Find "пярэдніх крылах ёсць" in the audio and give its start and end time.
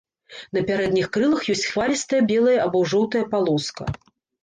0.69-1.67